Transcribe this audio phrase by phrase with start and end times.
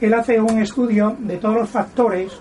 [0.00, 2.32] él hace un estudio de todos los factores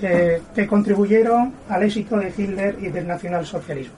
[0.00, 3.94] que contribuyeron al éxito de Hitler y del nacionalsocialismo.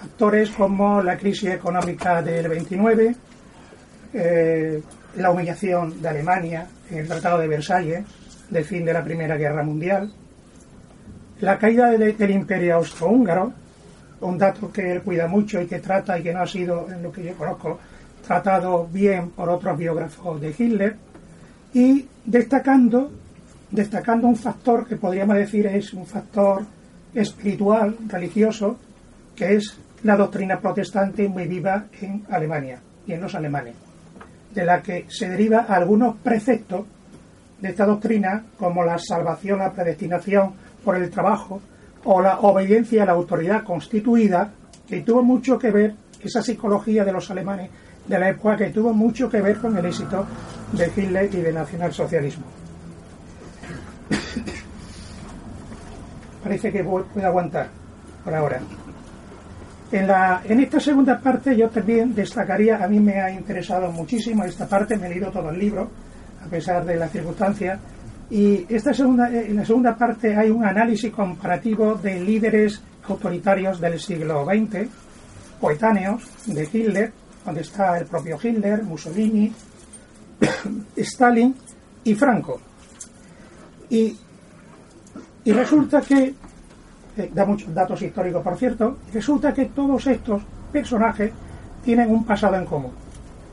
[0.00, 3.16] Factores como la crisis económica del 29,
[4.12, 4.82] eh,
[5.16, 8.04] la humillación de Alemania en el Tratado de Versalles,
[8.50, 10.12] del fin de la Primera Guerra Mundial,
[11.40, 13.52] la caída del Imperio Austrohúngaro,
[14.20, 17.02] un dato que él cuida mucho y que trata y que no ha sido, en
[17.02, 17.78] lo que yo conozco,
[18.26, 20.96] tratado bien por otros biógrafos de Hitler,
[21.74, 23.10] y destacando,
[23.70, 26.64] destacando un factor que podríamos decir es un factor
[27.14, 28.78] espiritual, religioso,
[29.34, 33.74] que es la doctrina protestante muy viva en Alemania y en los alemanes,
[34.54, 36.86] de la que se deriva algunos preceptos
[37.60, 40.52] de esta doctrina, como la salvación, la predestinación
[40.84, 41.60] por el trabajo
[42.04, 44.50] o la obediencia a la autoridad constituida,
[44.86, 47.70] que tuvo mucho que ver, esa psicología de los alemanes
[48.08, 50.26] de la época, que tuvo mucho que ver con el éxito
[50.72, 52.44] de Hitler y del nacionalsocialismo.
[56.42, 57.68] Parece que puede aguantar
[58.24, 58.60] por ahora.
[59.92, 64.44] En, la, en esta segunda parte yo también destacaría, a mí me ha interesado muchísimo
[64.44, 65.90] esta parte, me he leído todo el libro,
[66.44, 67.78] a pesar de las circunstancias,
[68.28, 73.80] y esta segunda, eh, en la segunda parte hay un análisis comparativo de líderes autoritarios
[73.80, 74.88] del siglo XX,
[75.60, 77.12] coetáneos de Hitler,
[77.46, 79.50] donde está el propio Hitler, Mussolini,
[80.96, 81.54] Stalin
[82.04, 82.60] y Franco.
[83.88, 84.18] Y,
[85.44, 86.34] y resulta que,
[87.16, 91.32] eh, da muchos datos históricos por cierto, resulta que todos estos personajes
[91.82, 92.92] tienen un pasado en común.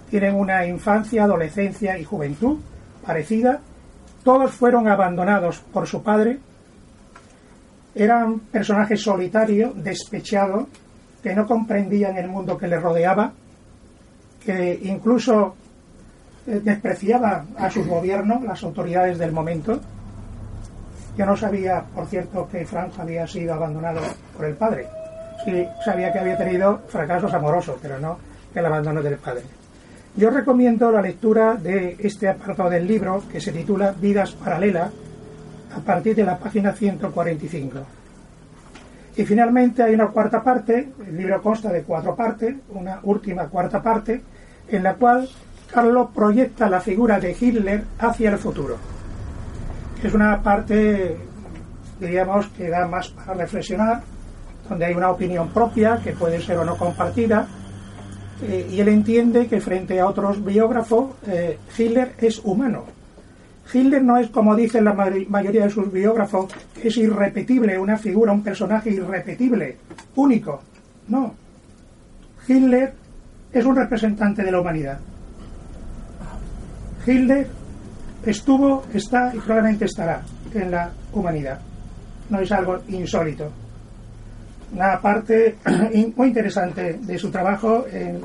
[0.10, 2.58] Tienen una infancia, adolescencia y juventud
[3.06, 3.62] parecida
[4.24, 6.40] todos fueron abandonados por su padre.
[7.94, 10.68] Eran personajes solitarios, despechados,
[11.22, 13.34] que no comprendían el mundo que les rodeaba,
[14.46, 15.56] que incluso
[16.46, 19.80] eh, despreciaban a sus gobiernos, las autoridades del momento.
[21.18, 24.02] Yo no sabía, por cierto, que Franco había sido abandonado
[24.36, 24.88] por el padre.
[25.46, 28.18] Sí, sabía que había tenido fracasos amorosos, pero no
[28.54, 29.44] el abandono del padre.
[30.16, 34.92] Yo recomiendo la lectura de este apartado del libro que se titula Vidas Paralelas
[35.76, 37.80] a partir de la página 145.
[39.16, 43.82] Y finalmente hay una cuarta parte, el libro consta de cuatro partes, una última cuarta
[43.82, 44.22] parte,
[44.68, 45.30] en la cual
[45.72, 48.78] Carlos proyecta la figura de Hitler hacia el futuro.
[50.04, 51.18] Es una parte,
[52.00, 54.02] diríamos, que da más para reflexionar,
[54.70, 57.48] donde hay una opinión propia que puede ser o no compartida,
[58.42, 62.84] eh, y él entiende que frente a otros biógrafos, eh, Hitler es humano.
[63.72, 68.34] Hitler no es, como dicen la mayoría de sus biógrafos, que es irrepetible, una figura,
[68.34, 69.78] un personaje irrepetible,
[70.16, 70.62] único.
[71.08, 71.34] No.
[72.48, 72.94] Hitler
[73.54, 75.00] es un representante de la humanidad.
[77.06, 77.48] Hitler
[78.26, 80.22] estuvo, está y probablemente estará
[80.54, 81.60] en la humanidad.
[82.30, 83.52] No es algo insólito
[84.74, 85.56] una parte
[86.16, 88.22] muy interesante de su trabajo en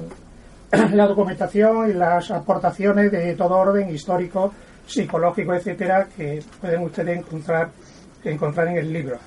[0.96, 4.52] la documentación y las aportaciones de todo orden histórico,
[4.86, 7.70] psicológico, etcétera, que pueden ustedes encontrar,
[8.24, 9.18] encontrar en el libro.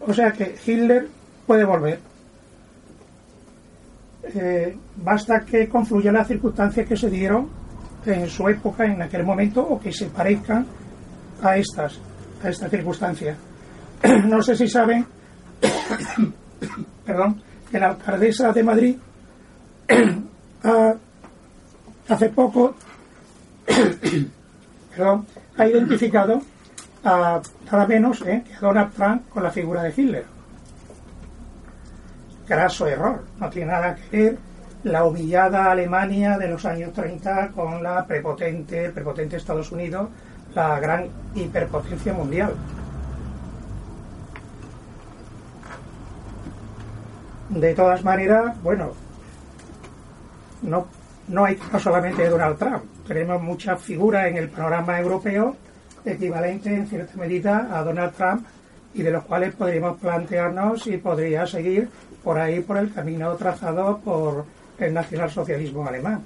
[0.00, 1.06] O sea que Hitler
[1.46, 2.11] puede volver.
[4.22, 7.48] Eh, basta que confluyan las circunstancias que se dieron
[8.06, 10.66] en su época, en aquel momento, o que se parezcan
[11.42, 11.98] a estas,
[12.42, 13.36] a estas circunstancias.
[14.26, 15.04] no sé si saben,
[17.06, 18.96] perdón, que la alcaldesa de Madrid
[22.08, 22.74] hace poco
[25.56, 26.42] ha identificado
[27.04, 27.40] a
[27.70, 30.41] nada menos eh, que a Donald Trump con la figura de Hitler.
[32.48, 34.38] Graso error, no tiene nada que ver
[34.84, 40.08] la humillada Alemania de los años 30 con la prepotente, prepotente Estados Unidos,
[40.54, 42.54] la gran hiperpotencia mundial.
[47.48, 48.92] De todas maneras, bueno,
[50.62, 50.86] no,
[51.28, 52.84] no hay caso solamente de Donald Trump.
[53.06, 55.56] Tenemos muchas figuras en el panorama europeo
[56.04, 58.46] equivalentes en cierta medida a Donald Trump
[58.94, 61.88] y de los cuales podríamos plantearnos si podría seguir
[62.22, 64.44] por ahí por el camino trazado por
[64.78, 66.22] el nacionalsocialismo alemán.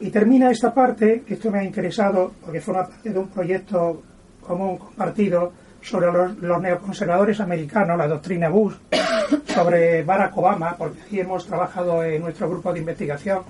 [0.00, 4.02] Y termina esta parte, esto me ha interesado porque forma parte de un proyecto
[4.40, 8.74] común compartido sobre los, neoconservadores americanos, la doctrina Bush,
[9.46, 13.42] sobre Barack Obama, porque aquí hemos trabajado en nuestro grupo de investigación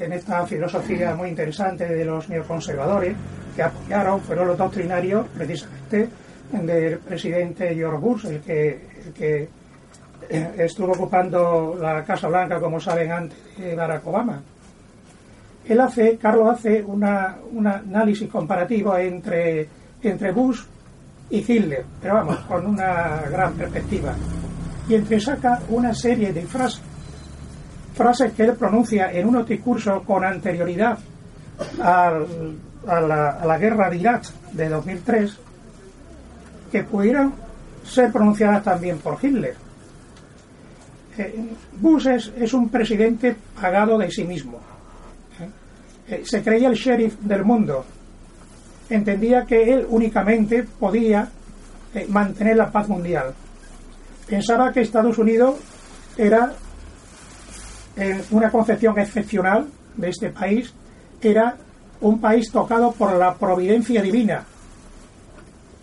[0.00, 3.14] en esta filosofía muy interesante de los neoconservadores
[3.54, 6.08] que apoyaron, fueron los doctrinarios precisamente
[6.52, 9.48] del presidente George Bush, el que,
[10.58, 14.40] estuvo ocupando la Casa Blanca, como saben, antes de Barack Obama.
[15.66, 19.66] él hace, Carlos hace una, un análisis comparativo entre,
[20.02, 20.60] entre Bush
[21.30, 24.14] y Hitler, pero vamos, con una gran perspectiva.
[24.88, 26.82] Y entre saca una serie de frases,
[27.98, 30.96] frases que él pronuncia en unos discursos con anterioridad
[31.82, 32.20] a,
[32.86, 34.22] la, guerra de Irak
[34.52, 35.36] de 2003,
[36.70, 37.34] que pudieron
[37.84, 39.56] ser pronunciadas también por Hitler.
[41.18, 41.50] Eh,
[41.80, 44.60] Bush es, un presidente pagado de sí mismo.
[45.40, 45.50] Eh,
[46.14, 47.84] eh, se creía el sheriff del mundo.
[48.88, 51.28] Entendía que él únicamente podía
[52.08, 53.34] mantener la paz mundial.
[54.28, 55.56] Pensaba que Estados Unidos
[56.16, 56.52] era
[58.30, 59.66] una concepción excepcional
[59.96, 60.72] de este país,
[61.20, 61.56] era
[62.00, 64.44] un país tocado por la providencia divina,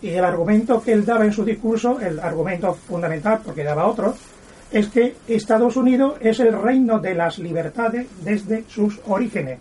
[0.00, 4.14] y el argumento que él daba en su discurso, el argumento fundamental, porque daba otro,
[4.70, 9.58] es que Estados Unidos es el reino de las libertades desde sus orígenes,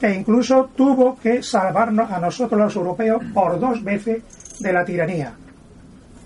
[0.00, 4.22] que incluso tuvo que salvarnos a nosotros los europeos por dos veces
[4.60, 5.32] de la tiranía,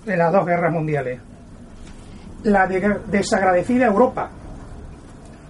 [0.05, 1.21] de las dos guerras mundiales.
[2.45, 4.31] La desagradecida Europa,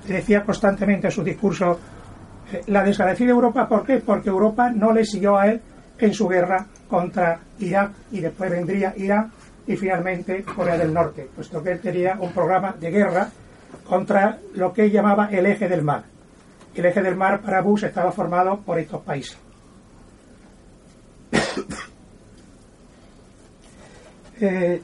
[0.06, 1.78] decía constantemente en su discurso,
[2.52, 3.98] eh, la desagradecida Europa, ¿por qué?
[3.98, 5.60] Porque Europa no le siguió a él
[5.98, 9.30] en su guerra contra Irak y después vendría Irán
[9.66, 13.28] y finalmente Corea del Norte, puesto que él tenía un programa de guerra
[13.88, 16.04] contra lo que él llamaba el eje del mar.
[16.74, 19.38] El eje del mar para Bush estaba formado por estos países.
[24.44, 24.82] Eh,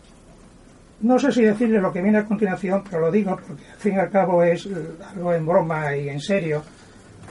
[1.01, 3.95] no sé si decirle lo que viene a continuación, pero lo digo porque al fin
[3.95, 4.69] y al cabo es
[5.15, 6.63] algo en broma y en serio.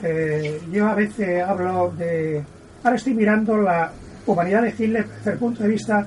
[0.02, 2.42] Eh, yo a veces hablo de
[2.82, 3.90] Ahora estoy mirando la
[4.26, 6.06] humanidad de Hitler desde el punto de vista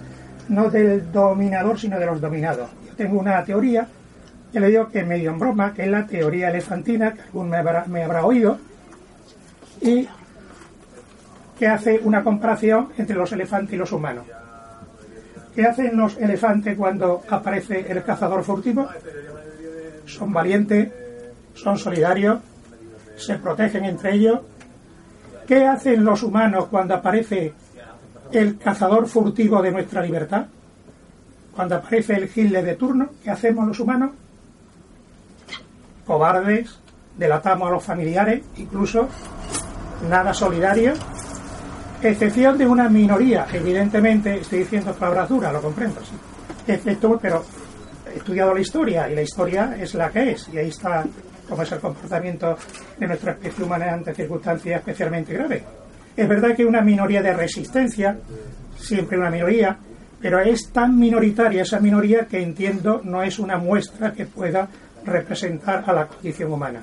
[0.50, 2.70] no del dominador, sino de los dominados.
[2.88, 3.88] Yo tengo una teoría,
[4.52, 7.58] que le digo que medio en broma, que es la teoría elefantina, que algún me
[7.58, 8.58] habrá, me habrá oído,
[9.82, 10.08] y
[11.58, 14.26] que hace una comparación entre los elefantes y los humanos.
[15.56, 18.88] ¿Qué hacen los elefantes cuando aparece el cazador furtivo?
[20.06, 20.92] Son valientes,
[21.54, 22.40] son solidarios,
[23.18, 24.40] se protegen entre ellos
[25.52, 27.54] ¿Qué hacen los humanos cuando aparece
[28.32, 30.46] el cazador furtivo de nuestra libertad?
[31.54, 34.12] Cuando aparece el gilde de turno, ¿qué hacemos los humanos?
[36.08, 36.80] Cobardes,
[37.18, 39.10] delatamos a los familiares, incluso
[40.10, 40.94] nada solidario,
[42.04, 46.14] excepción de una minoría, evidentemente, estoy diciendo palabras duras, lo comprendo, sí.
[46.68, 47.44] Excepto, pero
[48.14, 51.06] he estudiado la historia y la historia es la que es, y ahí está
[51.52, 52.58] como es el comportamiento
[52.98, 55.62] de nuestra especie humana ante circunstancias especialmente graves.
[56.16, 58.18] Es verdad que una minoría de resistencia,
[58.78, 59.78] siempre una minoría,
[60.22, 64.68] pero es tan minoritaria esa minoría que entiendo no es una muestra que pueda
[65.04, 66.82] representar a la condición humana.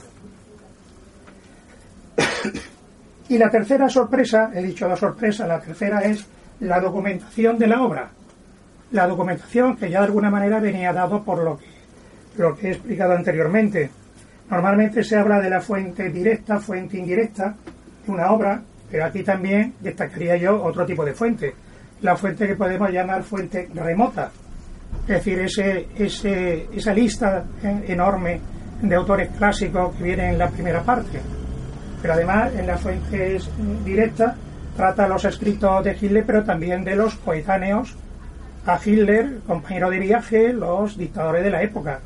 [3.28, 6.26] Y la tercera sorpresa, he dicho la sorpresa, la tercera es
[6.60, 8.10] la documentación de la obra.
[8.92, 11.58] La documentación que ya de alguna manera venía dado por lo
[12.56, 13.90] que, he explicado anteriormente.
[14.50, 17.54] Normalmente se habla de la fuente directa, fuente indirecta
[18.06, 21.54] de una obra, pero aquí también destacaría yo otro tipo de fuente,
[22.00, 24.30] la fuente que podemos llamar fuente remota,
[25.02, 28.40] es decir, ese, ese, esa lista eh, enorme
[28.80, 31.20] de autores clásicos que vienen en la primera parte.
[32.00, 33.48] Pero además, en las fuentes
[33.84, 34.36] directas
[34.76, 37.96] trata los escritos de Hitler, pero también de los coetáneos
[38.66, 42.00] a Hitler, compañero de viaje, los dictadores de la época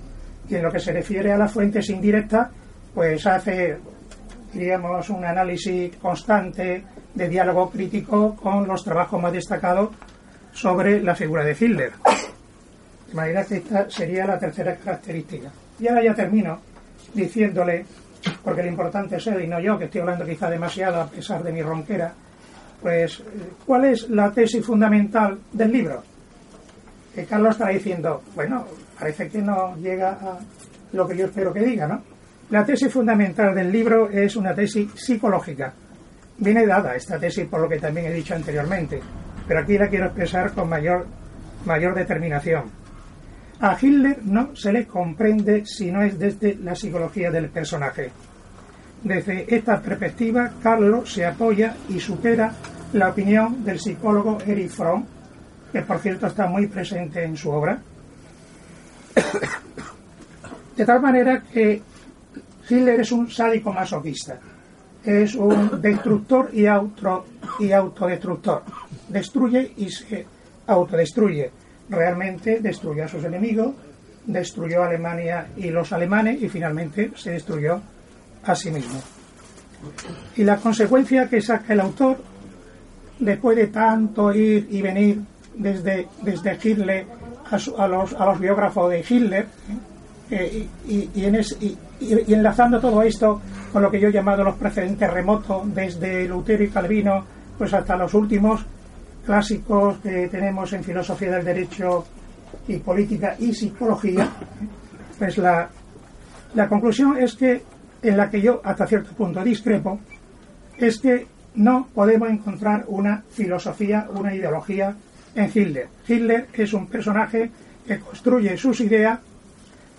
[0.49, 2.49] y en lo que se refiere a las fuentes indirectas,
[2.95, 3.78] pues hace,
[4.52, 9.90] diríamos, un análisis constante de diálogo crítico con los trabajos más destacados
[10.52, 11.93] sobre la figura de Hitler.
[13.09, 15.50] De manera que esta sería la tercera característica.
[15.78, 16.61] Y ahora ya termino
[17.14, 17.87] diciéndole,
[18.43, 21.43] porque lo importante es él y no yo, que estoy hablando quizá demasiado a pesar
[21.43, 22.12] de mi ronquera,
[22.81, 23.23] pues,
[23.64, 26.02] ¿cuál es la tesis fundamental del libro?
[27.14, 28.64] Que Carlos estará diciendo, bueno,
[28.99, 30.38] parece que no llega a
[30.93, 32.02] lo que yo espero que diga, ¿no?
[32.50, 35.73] La tesis fundamental del libro es una tesis psicológica.
[36.38, 39.00] Viene dada esta tesis por lo que también he dicho anteriormente,
[39.47, 41.07] pero aquí la quiero expresar con mayor,
[41.64, 42.82] mayor determinación.
[43.62, 48.11] A Hitler no se le comprende si no es desde la psicología del personaje.
[49.04, 52.52] Desde esta perspectiva, Carlos se apoya y supera
[52.92, 55.04] la opinión del psicólogo Erich Fromm,
[55.71, 57.81] que por cierto está muy presente en su obra,
[60.76, 61.83] de tal manera que
[62.69, 64.40] Hitler es un sádico masoquista,
[65.04, 67.26] es un destructor y, auto,
[67.61, 68.64] y autodestructor.
[69.09, 70.26] Destruye y se
[70.66, 71.62] autodestruye.
[71.93, 73.75] Realmente destruyó a sus enemigos,
[74.25, 77.83] destruyó a Alemania y los alemanes y finalmente se destruyó
[78.45, 78.99] a sí mismo.
[80.37, 82.17] Y la consecuencia que saca el autor,
[83.19, 85.21] después de tanto ir y venir
[85.55, 87.07] desde, desde Hitler
[87.51, 89.47] a, los, a los biógrafos de Hitler,
[90.31, 95.75] eh, y, y, enlazando todo esto con lo que yo he llamado los precedentes remotos,
[95.75, 97.23] desde Lutero y Calvino,
[97.59, 98.65] pues hasta los últimos
[99.25, 102.05] clásicos que tenemos en filosofía del derecho
[102.69, 104.29] y política y psicología,
[105.19, 105.69] pues la,
[106.55, 107.62] la conclusión es que,
[108.02, 110.00] en la que yo hasta cierto punto discrepo,
[110.79, 114.95] es que no podemos encontrar una filosofía, una ideología
[115.35, 115.88] en Hitler.
[116.07, 117.50] Hitler es un personaje
[117.87, 119.19] que construye sus ideas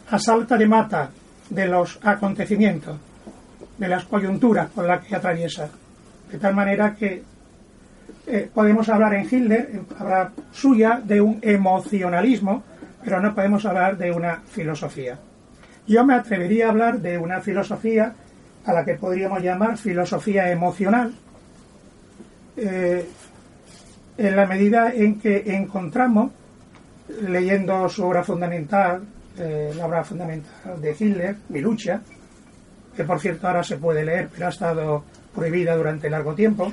[0.10, 1.10] a salta de mata
[1.50, 2.98] de los acontecimientos,
[3.77, 5.70] de las coyunturas con las que atraviesa.
[6.32, 7.24] De tal manera que
[8.25, 12.63] eh, podemos hablar en Hitler, hablar suya, de un emocionalismo,
[13.03, 15.19] pero no podemos hablar de una filosofía.
[15.88, 18.13] Yo me atrevería a hablar de una filosofía
[18.65, 21.13] a la que podríamos llamar filosofía emocional,
[22.55, 23.05] eh,
[24.17, 26.31] en la medida en que encontramos,
[27.27, 29.03] leyendo su obra fundamental,
[29.38, 32.01] eh, la obra fundamental de Hitler, Mi lucha,
[32.95, 36.72] que por cierto ahora se puede leer, pero ha estado prohibida durante largo tiempo,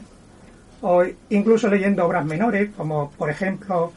[0.82, 3.92] o incluso leyendo obras menores, como por ejemplo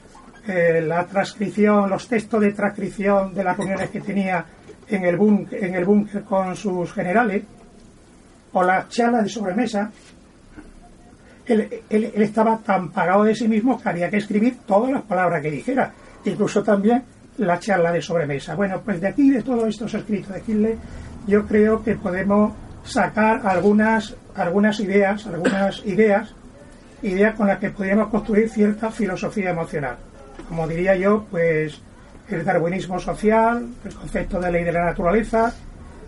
[0.47, 4.45] eh, la transcripción, los textos de transcripción de las reuniones que tenía
[4.87, 7.43] en el búnker, en el búnker con sus generales,
[8.51, 9.91] o la charla de sobremesa,
[11.45, 15.51] él, estaba tan pagado de sí mismo que había que escribir todas las palabras que
[15.51, 15.91] dijera,
[16.23, 17.03] incluso también
[17.37, 18.55] la charla de sobremesa.
[18.55, 20.77] Bueno, pues de aquí, de todos estos escritos de Hitler,
[21.27, 26.35] yo creo que podemos sacar algunas, algunas ideas, algunas ideas,
[27.03, 29.97] ideas con las que podríamos construir cierta filosofía emocional.
[30.47, 31.81] Como diría yo, pues
[32.29, 35.53] el darwinismo social, el concepto de ley de la naturaleza,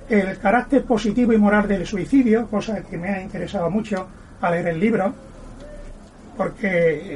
[0.10, 4.08] el carácter positivo y moral del suicidio, cosa que me ha interesado mucho
[4.42, 5.14] al leer el libro,
[6.38, 6.70] porque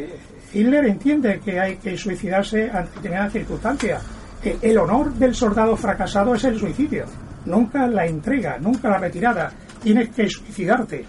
[0.05, 0.19] eh,
[0.53, 4.03] Hitler entiende que hay que suicidarse ante determinadas circunstancias.
[4.41, 7.05] Que el honor del soldado fracasado es el suicidio,
[7.45, 9.51] nunca la entrega, nunca la retirada.
[9.83, 11.05] Tienes que suicidarte.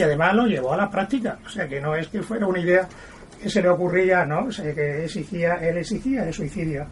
[0.00, 2.58] Y además lo llevó a la práctica, o sea que no es que fuera una
[2.58, 2.88] idea
[3.38, 4.44] que se le ocurría, ¿no?
[4.46, 6.86] O sea, que exigía, él exigía el suicidio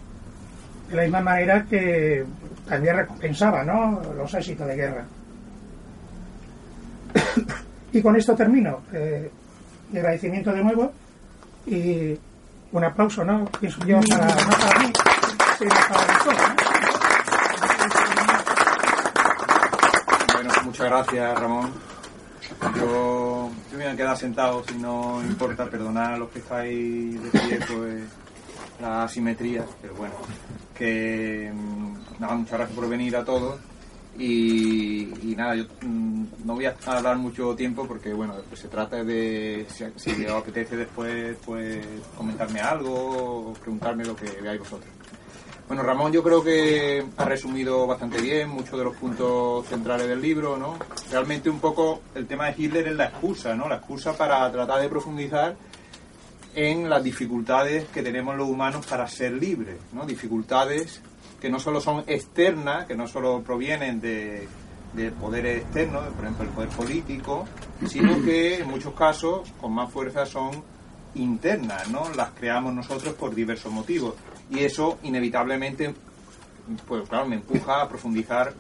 [0.91, 2.23] de la misma manera que
[2.69, 4.03] también recompensaba ¿no?
[4.15, 5.07] los éxitos de guerra.
[7.93, 8.83] y con esto termino.
[8.93, 9.31] Eh,
[9.95, 10.93] agradecimiento de nuevo
[11.65, 12.15] y
[12.73, 13.47] un aplauso, ¿no?
[13.59, 14.93] Pienso yo para, no para mí,
[15.57, 16.25] sino para
[20.35, 21.98] Bueno, muchas gracias, Ramón.
[22.77, 27.31] Yo, me voy a quedar sentado si no importa, perdonar a los que estáis de
[27.31, 28.03] pie, pues
[28.81, 30.15] la asimetría, pero bueno,
[30.75, 33.61] que mm, nada, muchas gracias por venir a todos
[34.19, 39.05] y, nada, yo mm, no voy a hablar mucho tiempo porque bueno, pues se trata
[39.05, 41.85] de si, si os apetece después pues
[42.17, 44.98] comentarme algo o preguntarme lo que veáis vosotros.
[45.69, 50.23] Bueno, Ramón yo creo que ha resumido bastante bien muchos de los puntos centrales del
[50.23, 50.79] libro, ¿no?
[51.11, 53.69] Realmente un poco el tema de Hitler es la excusa, ¿no?
[53.69, 55.57] La excusa para tratar de profundizar
[56.55, 60.07] en las dificultades que tenemos los humanos para ser libres, ¿no?
[60.07, 61.03] Dificultades
[61.39, 64.49] que no solo son externas, que no solo provienen de,
[64.95, 67.45] de poderes externos, por ejemplo el poder político,
[67.87, 70.65] sino que en muchos casos con más fuerza son
[71.15, 72.09] internas, ¿no?
[72.17, 74.15] Las creamos nosotros por diversos motivos.
[74.50, 75.95] Y eso inevitablemente,
[76.87, 78.52] pues claro, me empuja a profundizar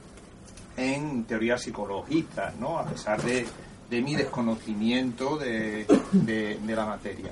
[0.76, 2.78] en teorías psicologistas, ¿no?
[2.78, 3.46] A pesar de,
[3.90, 7.30] de mi desconocimiento de, de la materia.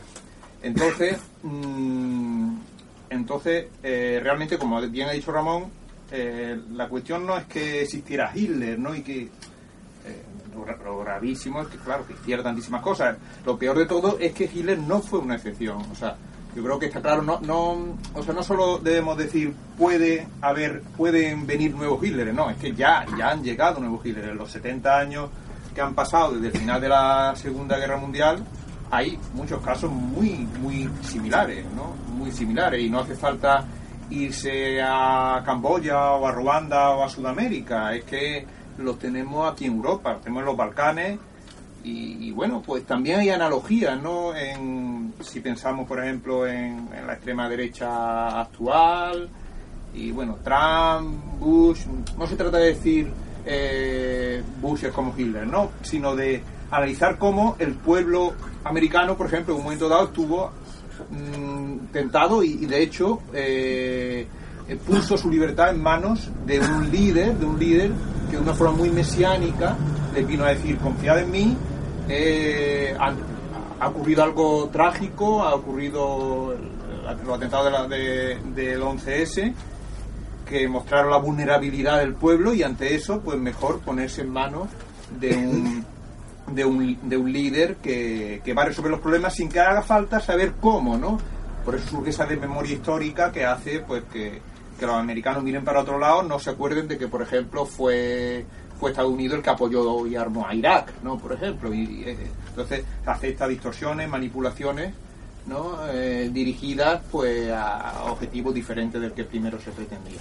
[0.63, 2.57] Entonces, mm,
[3.11, 5.71] entonces eh, realmente, como bien ha dicho Ramón,
[6.11, 8.95] eh, la cuestión no es que existiera Hitler, ¿no?
[8.95, 10.23] Y que eh,
[10.85, 13.17] lo, gravísimo es que, claro, que hiciera tantísimas cosas.
[13.45, 15.79] Lo peor de todo es que Hitler no fue una excepción.
[15.91, 16.17] O sea,
[16.57, 20.81] yo creo que está claro, no, no, o sea, no solo debemos decir puede haber,
[20.97, 24.31] pueden venir nuevos Hitler, no, es que ya, ya han llegado nuevos Hitler.
[24.31, 25.29] En los 70 años
[25.75, 28.43] que han pasado desde el final de la Segunda Guerra Mundial,
[28.91, 31.95] hay muchos casos muy, muy similares, ¿no?
[32.15, 33.63] Muy similares y no hace falta
[34.09, 38.47] irse a Camboya o a Ruanda o a Sudamérica, es que
[38.79, 41.19] los tenemos aquí en Europa, los tenemos en los Balcanes
[41.89, 44.35] y, bueno, pues también hay analogías, ¿no?
[44.35, 49.29] En, si pensamos, por ejemplo, en, la extrema derecha actual
[49.95, 51.87] y bueno, Trump, Bush,
[52.19, 53.11] no se trata de decir
[53.47, 55.71] eh, Bush es como Hitler, ¿no?
[55.83, 60.51] Sino de analizar cómo el pueblo americano, por ejemplo, en un momento dado estuvo
[61.11, 64.27] mm, tentado y, de hecho eh,
[64.69, 67.93] eh, puso su libertad en manos de un líder, de un líder
[68.29, 69.77] que de una forma muy mesiánica
[70.17, 71.57] les vino a decir, confiad en mí,
[72.09, 76.55] eh, ha, ocurrido algo trágico, ha ocurrido
[77.25, 79.53] los atentados de del 11S,
[80.49, 84.69] que mostraron la vulnerabilidad del pueblo y ante eso, pues mejor ponerse en manos
[85.19, 85.85] de un,
[86.55, 89.83] de un, de un líder que, que va a resolver los problemas sin que haga
[89.83, 91.19] falta saber cómo, ¿no?
[91.65, 94.41] Por eso surge esa memoria histórica que hace pues que,
[94.79, 98.45] que los americanos miren para otro lado, no se acuerden de que, por ejemplo, fue
[98.79, 101.19] fue Estados Unidos el que apoyó y armó a Irak, ¿no?
[101.19, 101.73] Por ejemplo.
[101.73, 102.17] Y, eh,
[102.49, 104.93] entonces acepta distorsiones, manipulaciones,
[105.47, 105.79] ¿no?
[105.91, 110.21] Eh, dirigidas pues a objetivos diferentes del que primero se pretendía.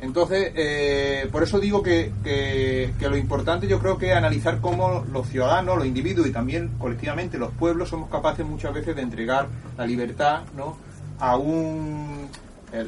[0.00, 5.04] Entonces, eh, por eso digo que, que, lo importante yo creo que es analizar cómo
[5.12, 9.46] los ciudadanos, los individuos y también colectivamente los pueblos somos capaces muchas veces de entregar
[9.78, 10.76] la libertad ¿no?
[11.20, 12.26] a un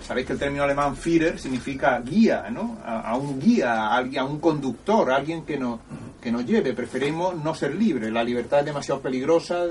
[0.03, 2.79] sabéis que el término alemán Führer significa guía, ¿no?
[2.85, 5.81] A, un guía, a, a, un conductor, a alguien que nos,
[6.21, 6.73] que nos lleve.
[6.73, 8.11] Preferimos no ser libres.
[8.11, 9.64] La libertad es demasiado peligrosa,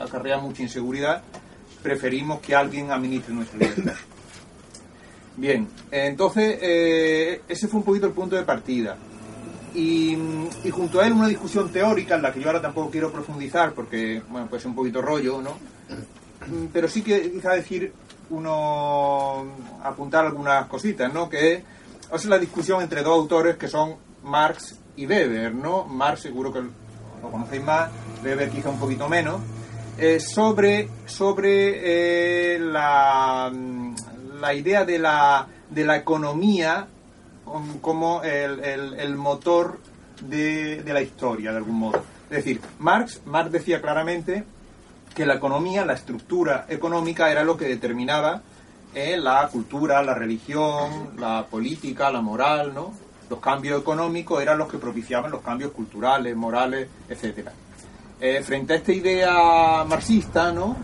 [0.00, 1.22] acarrea mucha inseguridad.
[1.82, 3.94] Preferimos que alguien administre nuestra libertad.
[5.36, 8.96] Bien, entonces eh, ese fue un poquito el punto de partida.
[9.72, 10.18] Y,
[10.72, 14.20] junto a él una discusión teórica en la que yo ahora tampoco quiero profundizar porque,
[14.28, 15.56] bueno, puede ser un poquito rollo, ¿no?
[16.72, 17.92] Pero sí que quizá decir
[18.30, 19.44] uno
[19.82, 21.28] apuntar algunas cositas, ¿no?
[21.28, 21.62] Que
[22.12, 25.84] es la discusión entre dos autores que son Marx y Weber, ¿no?
[25.84, 27.90] Marx seguro que lo conocéis más,
[28.22, 29.40] Weber quizá un poquito menos,
[29.98, 33.52] eh, sobre, sobre eh, la,
[34.40, 36.86] la, idea de la, de la economía
[37.80, 39.80] como el, el, motor
[40.20, 42.02] de, de la historia, de algún modo.
[42.30, 44.44] Es decir, Marx, Marx decía claramente
[45.18, 48.40] que la economía, la estructura económica era lo que determinaba
[48.94, 52.92] eh, la cultura, la religión, la política, la moral, ¿no?
[53.28, 57.50] Los cambios económicos eran los que propiciaban los cambios culturales, morales, etcétera.
[58.20, 60.76] Eh, frente a esta idea marxista, ¿no?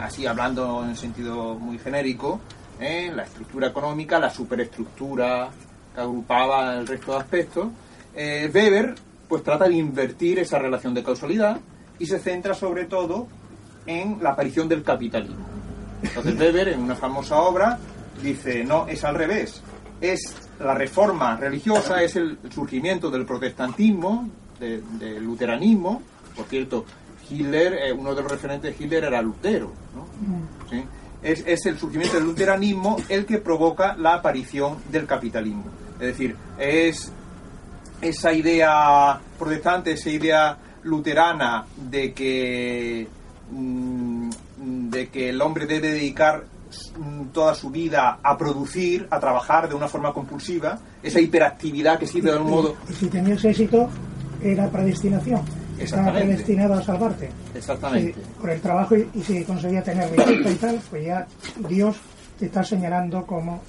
[0.00, 2.40] Así hablando en sentido muy genérico,
[2.80, 5.48] eh, la estructura económica, la superestructura
[5.94, 7.68] que agrupaba el resto de aspectos,
[8.16, 8.96] Weber
[9.28, 11.60] pues trata de invertir esa relación de causalidad
[12.00, 13.28] y se centra sobre todo
[13.86, 15.46] en la aparición del capitalismo.
[16.02, 17.78] Entonces Weber, en una famosa obra,
[18.22, 19.62] dice, no, es al revés.
[20.00, 26.02] Es la reforma religiosa, es el surgimiento del protestantismo, del luteranismo.
[26.34, 26.84] Por cierto,
[27.28, 29.72] Hitler, eh, uno de los referentes de Hitler era Lutero.
[29.94, 30.06] ¿no?
[31.22, 35.64] Es, es, el surgimiento del luteranismo el que provoca la aparición del capitalismo.
[35.94, 37.10] Es decir, es
[38.00, 43.15] esa idea protestante, esa idea luterana de que Mm,
[43.50, 46.44] de que el hombre debe dedicar
[46.98, 52.06] mm, toda su vida a producir, a trabajar de una forma compulsiva, esa hiperactividad que
[52.06, 52.76] sirve de algún modo.
[52.88, 53.88] Y si tenías éxito,
[54.42, 55.42] era predestinación.
[55.78, 57.30] Estaba predestinado a salvarte.
[57.54, 58.14] Exactamente.
[58.40, 61.26] por el trabajo y, si conseguía tener éxito y tal, pues ya
[61.68, 61.96] Dios
[62.38, 63.62] te está señalando como,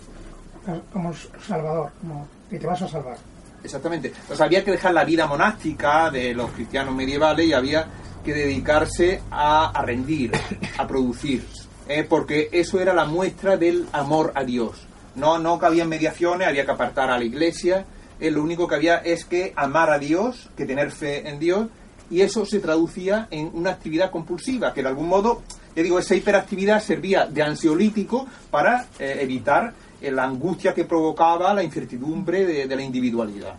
[0.91, 1.13] como
[1.45, 3.17] salvador, como que te vas a salvar.
[3.63, 4.09] Exactamente.
[4.09, 7.85] Entonces había que dejar la vida monástica de los cristianos medievales y había
[8.27, 10.33] que dedicarse a, rendir,
[10.77, 11.45] a producir,
[11.87, 12.03] ¿eh?
[12.03, 14.85] porque eso era la muestra del amor a Dios.
[15.15, 17.85] No, no cabía mediaciones, había que apartar a la iglesia,
[18.19, 21.69] eh, lo único que había es que amar a Dios, que tener fe en Dios,
[22.09, 26.13] y eso se traducía en una actividad compulsiva, que de algún modo, ya digo, esa
[26.13, 32.81] hiperactividad servía de ansiolítico para eh, evitar la angustia que provocaba la incertidumbre de, la
[32.81, 33.55] individualidad.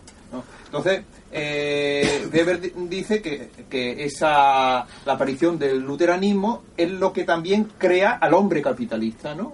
[0.65, 7.67] Entonces, eh, Weber dice que, que, esa, la aparición del luteranismo es lo que también
[7.77, 9.53] crea al hombre capitalista, ¿no?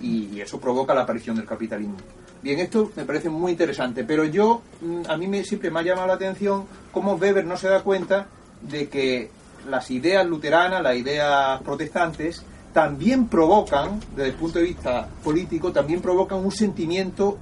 [0.00, 1.96] Y, eso provoca la aparición del capitalismo.
[2.42, 5.82] Bien, esto me parece muy interesante, pero yo, mm, a mí me, siempre me ha
[5.82, 8.26] llamado la atención cómo Weber no se da cuenta
[8.60, 9.30] de que
[9.68, 16.00] las ideas luteranas, las ideas protestantes, también provocan, desde el punto de vista político, también
[16.00, 17.38] provocan un sentimiento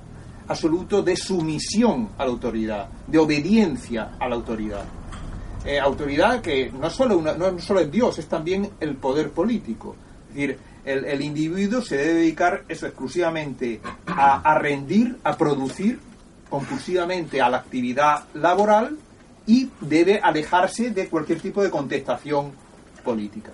[0.51, 4.85] absoluto de sumisión a la autoridad, de obediencia a la autoridad.
[5.65, 9.95] Eh, autoridad que no solo, no solo es Dios, es también el poder político.
[10.29, 16.01] Es decir, el, individuo se debe dedicar eso exclusivamente a, a, rendir, a producir
[16.49, 18.99] compulsivamente a la actividad laboral
[19.47, 22.51] y debe alejarse de cualquier tipo de contestación
[23.05, 23.53] política.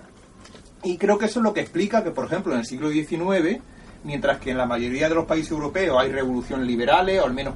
[0.83, 3.61] Y creo que eso es lo que explica que, por ejemplo, en el siglo XIX,
[4.07, 7.55] mientras que en la mayoría de los países europeos hay revoluciones liberales o al menos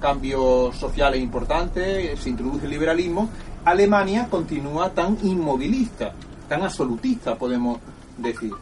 [0.00, 3.28] cambios sociales importantes, se introduce el liberalismo,
[3.64, 6.12] Alemania continúa tan inmovilista,
[6.48, 7.80] tan absolutista, podemos
[8.16, 8.52] decir.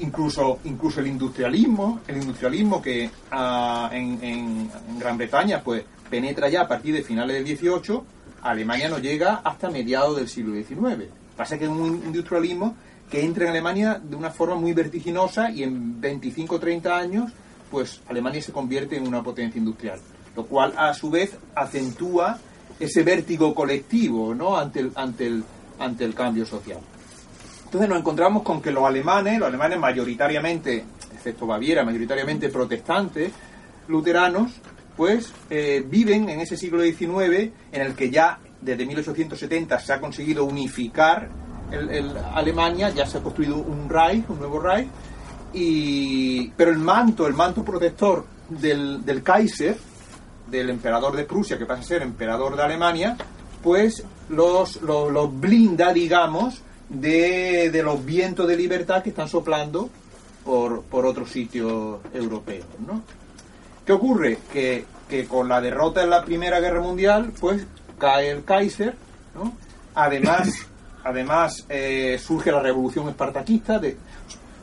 [0.00, 6.68] Incluso, incluso el industrialismo, el industrialismo que ah, en, Gran Bretaña pues penetra ya a
[6.68, 8.04] partir de finales del 18,
[8.42, 11.08] Alemania no llega hasta mediados del siglo XIX.
[11.34, 12.76] Pasa que es un industrialismo
[13.12, 17.30] que entra en Alemania de una forma muy vertiginosa y en 25 o 30 años,
[17.70, 20.00] pues Alemania se convierte en una potencia industrial,
[20.34, 22.38] lo cual a su vez acentúa
[22.80, 24.56] ese vértigo colectivo ¿no?
[24.56, 25.44] ante, el, ante, el,
[25.78, 26.78] ante el cambio social.
[27.66, 30.82] Entonces nos encontramos con que los alemanes, los alemanes mayoritariamente,
[31.14, 33.30] excepto Baviera, mayoritariamente protestantes,
[33.88, 34.52] luteranos,
[34.96, 40.00] pues eh, viven en ese siglo XIX en el que ya desde 1870 se ha
[40.00, 41.28] conseguido unificar
[41.72, 44.88] el, Alemania, ya se ha construido un Reich, un nuevo Reich,
[45.52, 49.76] y, pero el manto, el manto protector del, del Kaiser,
[50.50, 53.16] del emperador de Prusia, que pasa a ser emperador de Alemania,
[53.62, 59.88] pues los, los, blinda, digamos, de, de, los vientos de libertad que están soplando
[60.44, 62.66] por, por otros sitios europeos.
[62.86, 63.02] ¿no?
[63.86, 64.38] ¿Qué ocurre?
[64.52, 67.66] Que, que, con la derrota en la Primera Guerra Mundial, pues
[67.98, 68.94] cae el Kaiser,
[69.34, 69.54] ¿no?
[69.94, 70.66] Además,
[71.04, 73.96] además eh, surge la revolución espartaquista, de,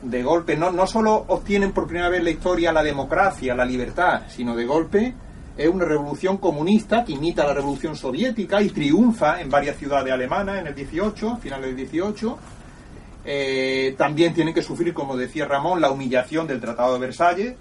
[0.02, 3.64] de golpe, no, no solo obtienen por primera vez en la historia la democracia, la
[3.64, 5.14] libertad, sino de golpe
[5.60, 10.58] es una revolución comunista que imita la revolución soviética y triunfa en varias ciudades alemanas
[10.58, 12.38] en el 18, finales del 18.
[13.26, 17.54] Eh, también tienen que sufrir, como decía Ramón, la humillación del Tratado de Versalles,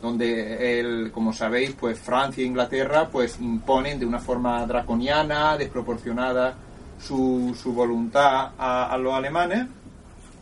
[0.00, 6.54] donde, el, como sabéis, pues Francia e Inglaterra pues imponen de una forma draconiana, desproporcionada,
[7.00, 9.66] su, su voluntad a, los alemanes.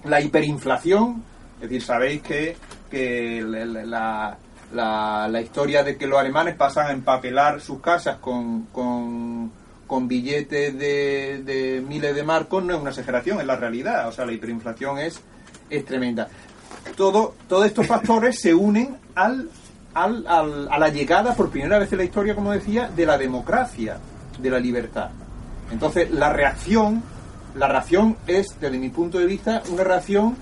[0.05, 1.23] La hiperinflación,
[1.57, 2.57] es decir, sabéis que,
[2.90, 4.37] que la,
[4.73, 9.51] la, la, historia de que los alemanes pasan a empapelar sus casas con, con,
[9.87, 14.09] con billetes de, de, miles de marcos no es una exageración, es la realidad.
[14.09, 15.21] O sea, la hiperinflación es,
[15.71, 16.29] es tremenda.
[16.97, 19.51] Todo, todos estos factores se unen al,
[19.95, 23.19] al, al, a la llegada por primera vez en la historia, como decía, de la
[23.19, 23.99] democracia,
[24.38, 25.11] de la libertad.
[25.71, 27.03] Entonces, la reacción,
[27.55, 30.37] la reacción es, desde mi punto de vista, una reacción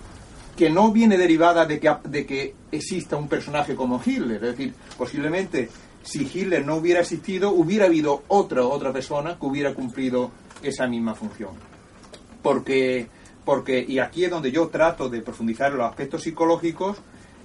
[0.56, 4.36] que no viene derivada de que, de que exista un personaje como Hitler.
[4.36, 5.68] Es decir, posiblemente
[6.04, 10.30] si Hitler no hubiera existido, hubiera habido otra otra persona que hubiera cumplido
[10.62, 11.50] esa misma función.
[12.42, 13.08] Porque,
[13.44, 16.98] porque y aquí es donde yo trato de profundizar en los aspectos psicológicos,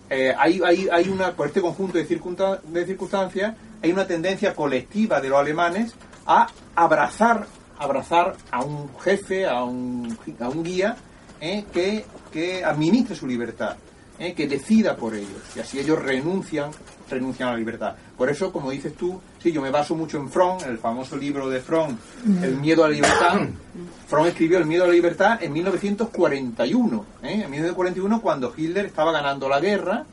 [0.09, 5.21] eh, hay, hay, hay, una, por este conjunto de, de circunstancias, hay una tendencia colectiva
[5.21, 5.93] de los alemanes
[6.25, 7.47] a abrazar,
[7.79, 10.95] abrazar a un jefe, a un, a un guía,
[11.41, 13.75] eh, que que administre su libertad,
[14.17, 14.33] ¿eh?
[14.33, 15.41] que decida por ellos.
[15.55, 16.71] Y así ellos renuncian,
[17.09, 17.95] renuncian a la libertad.
[18.17, 21.17] Por eso, como dices tú, sí, yo me baso mucho en Fromm, en el famoso
[21.17, 21.97] libro de Fromm,
[22.41, 23.39] El miedo a la libertad.
[24.07, 27.05] Fromm escribió El miedo a la libertad en 1941.
[27.23, 27.41] ¿eh?
[27.43, 30.05] En 1941, cuando Hitler estaba ganando la guerra,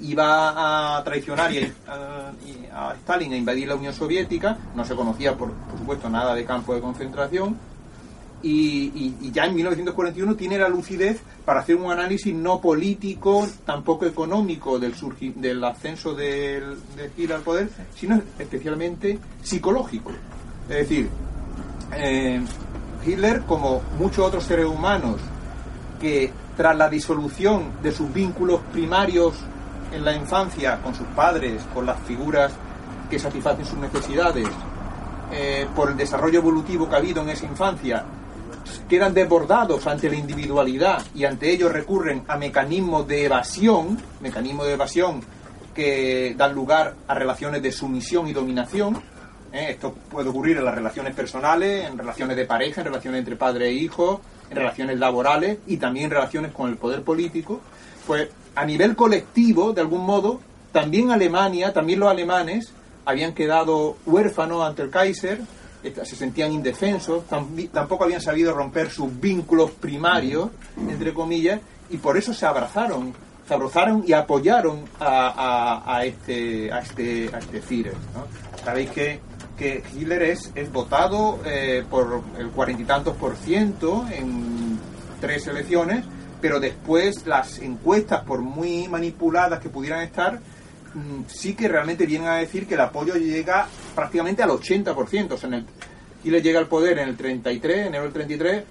[0.00, 1.50] iba a traicionar
[1.88, 2.32] a,
[2.72, 6.44] a, Stalin a invadir la Unión Soviética, no se conocía, por, por supuesto, nada de
[6.44, 7.56] campo de concentración,
[8.42, 14.78] y, ya en 1941 tiene la lucidez para hacer un análisis no político, tampoco económico
[14.78, 14.94] del,
[15.36, 16.62] del ascenso de
[17.16, 20.12] Hitler al poder, sino especialmente psicológico.
[20.68, 21.08] Es decir,
[21.94, 22.40] eh,
[23.04, 25.20] Hitler, como muchos otros seres humanos,
[26.00, 29.34] que tras la disolución de sus vínculos primarios
[29.96, 32.52] en la infancia con sus padres, con las figuras
[33.10, 34.46] que satisfacen sus necesidades,
[35.32, 38.04] eh, por el desarrollo evolutivo que ha habido en esa infancia,
[38.88, 44.74] quedan desbordados ante la individualidad y ante ello recurren a mecanismos de evasión, mecanismos de
[44.74, 45.22] evasión
[45.74, 48.96] que dan lugar a relaciones de sumisión y dominación.
[49.52, 49.68] ¿eh?
[49.70, 53.68] Esto puede ocurrir en las relaciones personales, en relaciones de pareja, en relaciones entre padre
[53.68, 57.60] e hijo, en relaciones laborales y también en relaciones con el poder político.
[58.06, 60.40] Pues a nivel colectivo, de algún modo,
[60.72, 62.72] también Alemania, también los alemanes
[63.04, 65.40] habían quedado huérfanos ante el Kaiser,
[65.84, 67.24] se sentían indefensos,
[67.72, 73.14] tampoco habían sabido romper sus vínculos primarios, entre comillas, y por eso se abrazaron,
[73.46, 77.94] se abrazaron y apoyaron a, este a este a este Führer.
[78.64, 79.20] Sabéis que,
[79.56, 84.80] que Hitler es, es votado eh, por el cuarenta y tantos por ciento en
[85.20, 86.04] tres elecciones,
[86.40, 90.40] pero después las encuestas, por muy manipuladas que pudieran estar,
[90.96, 95.34] Mm, sí que realmente vienen a decir que el apoyo llega prácticamente al 80%.
[95.34, 95.66] O sea, en el,
[96.22, 98.64] Chile llega al poder en el 33, enero del 33,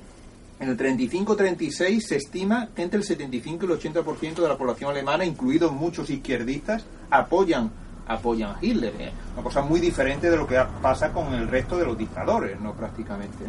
[0.60, 4.90] en el 35-36 se estima que entre el 75 y el 80% de la población
[4.90, 7.72] alemana, incluidos muchos izquierdistas, apoyan
[8.08, 8.94] apoyan a Hitler.
[9.00, 9.12] ¿eh?
[9.34, 12.74] Una cosa muy diferente de lo que pasa con el resto de los dictadores, ¿no?
[12.74, 13.46] Prácticamente,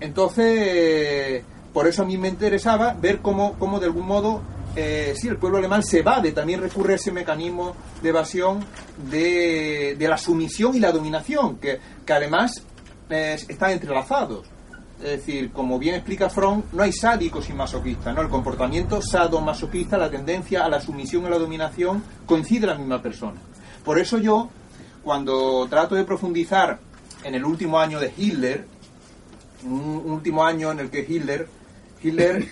[0.00, 4.42] Entonces, por eso a mí me interesaba ver cómo, cómo de algún modo
[4.74, 8.64] eh, sí, el pueblo alemán se evade, también recurre a ese mecanismo de evasión
[9.10, 12.62] de, de la sumisión y la dominación, que, que además
[13.10, 14.46] eh, están entrelazados.
[15.02, 18.22] Es decir, como bien explica Fromm, no hay sádicos y masoquistas, ¿no?
[18.22, 23.38] El comportamiento sadomasoquista, la tendencia a la sumisión y la dominación, coincide la misma persona.
[23.84, 24.48] Por eso yo,
[25.02, 26.78] cuando trato de profundizar
[27.24, 28.64] en el último año de Hitler,
[29.64, 31.48] un último año en el que Hitler,
[32.02, 32.48] Hitler,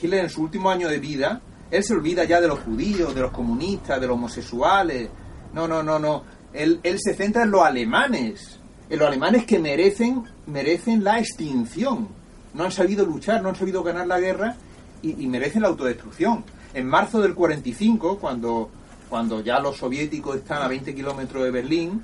[0.00, 3.22] Hitler en su último año de vida, él se olvida ya de los judíos, de
[3.22, 5.08] los comunistas, de los homosexuales.
[5.54, 6.22] No, no, no, no.
[6.52, 8.60] Él, él se centra en los alemanes,
[8.90, 12.08] en los alemanes que merecen, merecen la extinción.
[12.52, 14.56] No han sabido luchar, no han sabido ganar la guerra
[15.02, 16.44] y, merecen la autodestrucción.
[16.74, 18.70] En marzo del 45, cuando,
[19.08, 22.02] cuando ya los soviéticos están a 20 kilómetros de Berlín,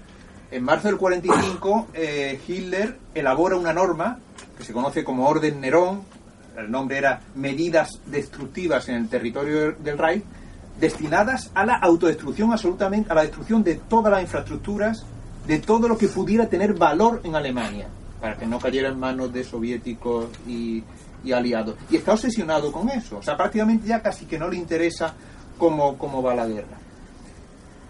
[0.50, 4.18] en marzo del 45 eh, Hitler elabora una norma
[4.56, 6.02] que se conoce como Orden Nerón,
[6.59, 10.25] el nombre era Medidas Destructivas en el territorio del Reich,
[10.81, 15.05] destinadas a la autodestrucción absolutamente, a la destrucción de todas las infraestructuras,
[15.47, 17.88] de todo lo que pudiera tener valor en Alemania,
[18.21, 20.85] para que no cayera en manos de soviéticos y,
[21.33, 21.77] aliados.
[21.90, 25.14] Y está obsesionado con eso, o sea, prácticamente ya casi que no le interesa
[25.59, 26.79] cómo, cómo va la guerra.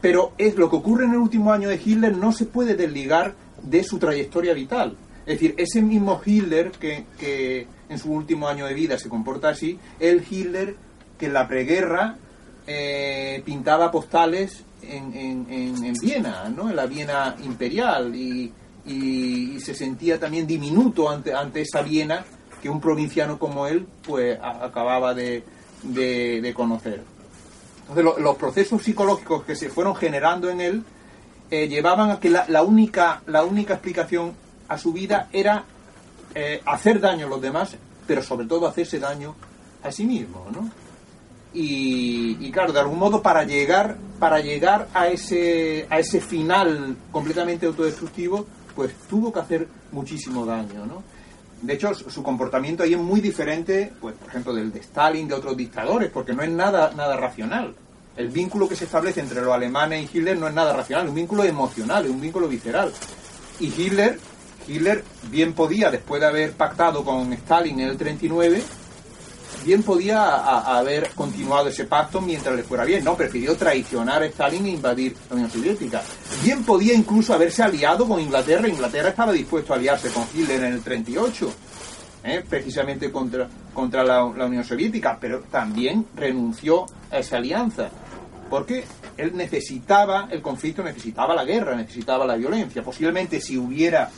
[0.01, 3.35] Pero es lo que ocurre en el último año de Hitler no se puede desligar
[3.63, 4.97] de su trayectoria vital.
[5.21, 9.79] Es decir, ese mismo Hitler que en su último año de vida se comporta así,
[9.99, 10.77] el Hitler
[11.19, 12.17] que en la preguerra
[12.67, 16.71] eh, pintaba postales en, en, en, en, Viena, ¿no?
[16.71, 18.53] en la Viena imperial, y,
[18.87, 22.25] y, se sentía también diminuto ante, ante esa Viena
[22.63, 25.43] que un provinciano como él pues acababa de,
[25.83, 27.03] de, de conocer.
[27.81, 30.85] Entonces, lo, los procesos psicológicos que se fueron generando en él
[31.51, 34.35] eh, llevaban a que la, la, única, la única explicación
[34.69, 35.65] a su vida era
[36.35, 39.35] eh, hacer daño a los demás, pero sobre todo hacerse daño
[39.83, 40.71] a sí mismo, ¿no?
[41.53, 47.67] Y, claro, de algún modo para llegar, para llegar a, ese, a ese final completamente
[47.67, 51.03] autodestructivo, pues tuvo que hacer muchísimo daño, ¿no?
[51.63, 55.35] De hecho, su comportamiento ahí es muy diferente, pues, por ejemplo, del de Stalin, de
[55.35, 57.75] otros dictadores, porque no es nada, nada racional.
[58.17, 61.11] El vínculo que se establece entre los alemanes y Hitler no es nada racional, es
[61.11, 62.93] un vínculo emocional, es un vínculo visceral.
[63.59, 64.21] Y Hitler,
[64.69, 68.63] Hitler bien podía, después de haber pactado con Stalin en el 39,
[69.65, 70.37] bien podía
[70.79, 73.03] haber continuado ese pacto mientras le fuera bien.
[73.05, 76.03] No, prefirió traicionar a Stalin e invadir la Unión Soviética.
[76.43, 78.69] Bien podía incluso haberse aliado con Inglaterra.
[78.69, 81.53] Inglaterra estaba dispuesto a aliarse con Hitler en el 38,
[82.25, 82.45] ¿eh?
[82.49, 87.91] precisamente contra, contra la, la, Unión Soviética, pero también renunció a esa alianza.
[88.51, 88.85] Porque
[89.19, 92.83] él necesitaba, el conflicto necesitaba la guerra, necesitaba la violencia.
[92.83, 94.11] Posiblemente si hubiera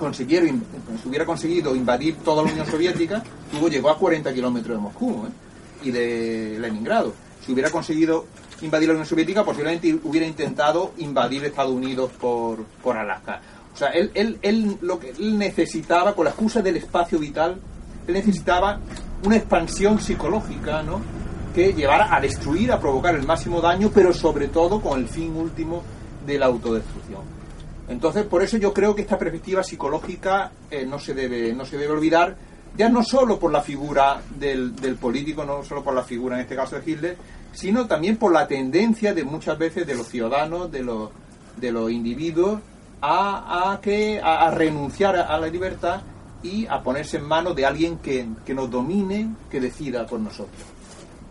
[0.00, 4.82] conseguido, si hubiera conseguido invadir toda la Unión Soviética, luego llegó a 40 kilómetros de
[4.82, 5.86] Moscú ¿eh?
[5.86, 7.14] y de Leningrado.
[7.46, 8.26] Si hubiera conseguido
[8.62, 13.40] invadir la Unión Soviética, posiblemente hubiera intentado invadir Estados Unidos por, por Alaska.
[13.72, 17.60] O sea, él, él, él, lo que él necesitaba, con la excusa del espacio vital,
[18.08, 18.80] él necesitaba
[19.24, 21.00] una expansión psicológica, ¿no?
[21.54, 25.34] que llevara a destruir, a provocar el máximo daño, pero sobre todo con el fin
[25.36, 25.82] último
[26.26, 27.22] de la autodestrucción.
[27.90, 31.76] Entonces, por eso yo creo que esta perspectiva psicológica eh, no, se debe, no se
[31.76, 32.36] debe olvidar,
[32.76, 36.42] ya no solo por la figura del, del, político, no solo por la figura en
[36.42, 37.16] este caso de Hitler,
[37.52, 41.10] sino también por la tendencia de muchas veces de los ciudadanos, de los,
[41.56, 42.60] de los individuos,
[43.00, 46.02] a, a, que, a, renunciar a, la libertad
[46.44, 50.62] y a ponerse en manos de alguien que, que nos domine, que decida por nosotros.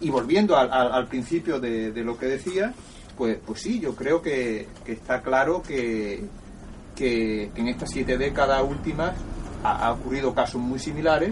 [0.01, 2.73] Y volviendo al, principio de, lo que decía,
[3.17, 6.27] pues, pues sí, yo creo que está claro que,
[6.99, 9.13] que, que, en estas siete décadas últimas
[9.63, 11.31] ha, ha ocurrido casos muy similares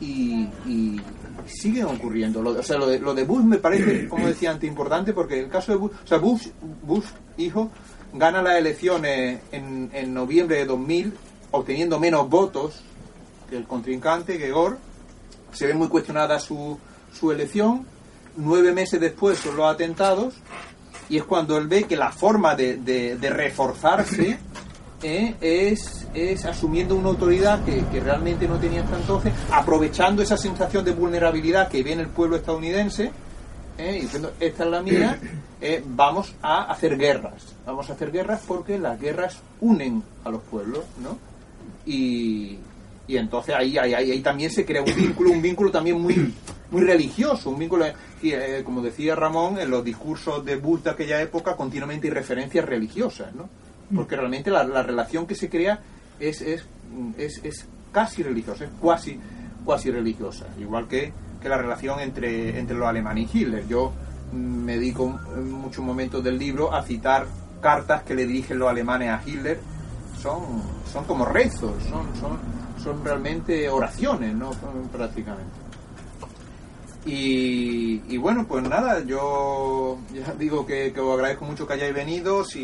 [0.00, 1.00] y, y
[1.46, 2.42] siguen ocurriendo.
[2.42, 5.40] Lo, o sea, lo de, lo de, Bush me parece, como decía antes, importante porque
[5.40, 6.48] el caso de Bush, o sea, Bush,
[6.82, 7.06] Bush
[7.38, 7.70] hijo,
[8.12, 11.12] gana las elecciones en, en noviembre de 2000
[11.52, 12.82] obteniendo menos votos
[13.48, 14.76] que el contrincante, que Gore.
[15.52, 16.78] Se ve muy cuestionada su,
[17.12, 17.86] su elección,
[18.36, 20.34] nueve meses después son los atentados,
[21.10, 24.38] y es cuando él ve que la forma de, de, de reforzarse
[25.02, 30.36] eh, es, es, asumiendo una autoridad que, que, realmente no tenía hasta entonces, aprovechando esa
[30.36, 33.10] sensación de vulnerabilidad que ve en el pueblo estadounidense,
[33.78, 35.18] eh, diciendo, esta es la mía,
[35.60, 37.54] eh, vamos a hacer guerras.
[37.66, 41.18] Vamos a hacer guerras porque las guerras unen a los pueblos, ¿no?
[41.84, 42.58] Y,
[43.08, 46.32] y entonces ahí, ahí, ahí, también se crea un vínculo, un vínculo también muy,
[46.70, 47.86] muy religioso, un vínculo,
[48.22, 52.14] y, eh, como decía Ramón, en los discursos de Bush de aquella época continuamente hay
[52.14, 53.48] referencias religiosas, ¿no?
[53.94, 55.80] Porque realmente la, la relación que se crea
[56.18, 56.66] es, es,
[57.18, 59.18] es, es, casi religiosa, es cuasi,
[59.64, 63.66] cuasi religiosa, igual que que la relación entre, entre los alemanes y Hitler.
[63.66, 63.92] Yo
[64.32, 67.26] mm, me dedico en muchos momentos del libro a citar
[67.60, 69.60] cartas que le dirigen los alemanes a Hitler.
[70.20, 72.38] Son, son como rezos, son, son,
[72.82, 74.50] son realmente oraciones, ¿no?
[74.92, 75.50] Prácticamente.
[77.04, 81.92] Y, y bueno, pues nada, yo ya digo que, que os agradezco mucho que hayáis
[81.92, 82.44] venido.
[82.44, 82.60] Si